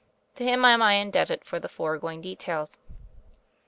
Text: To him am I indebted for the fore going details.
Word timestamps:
To 0.33 0.43
him 0.43 0.65
am 0.65 0.81
I 0.81 0.93
indebted 0.93 1.45
for 1.45 1.59
the 1.59 1.69
fore 1.69 1.99
going 1.99 2.21
details. 2.21 2.71